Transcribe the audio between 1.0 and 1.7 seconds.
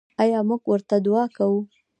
دعا کوو؟